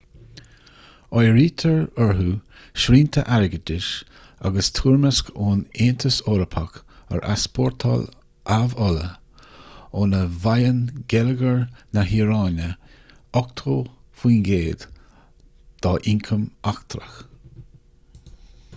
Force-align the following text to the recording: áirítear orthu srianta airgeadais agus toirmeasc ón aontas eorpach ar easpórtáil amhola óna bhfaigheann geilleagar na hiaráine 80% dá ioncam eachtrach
áirítear 1.19 1.81
orthu 2.03 2.29
srianta 2.83 3.23
airgeadais 3.33 3.89
agus 4.49 4.69
toirmeasc 4.79 5.27
ón 5.49 5.59
aontas 5.87 6.17
eorpach 6.35 6.79
ar 7.17 7.21
easpórtáil 7.33 8.07
amhola 8.55 9.11
óna 10.05 10.23
bhfaigheann 10.47 10.81
geilleagar 11.15 11.61
na 11.99 12.07
hiaráine 12.13 12.71
80% 13.43 14.89
dá 15.87 15.93
ioncam 16.15 16.49
eachtrach 16.73 17.23